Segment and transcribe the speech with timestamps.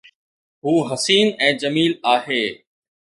[0.65, 2.43] هو حسين ۽ جميل آهي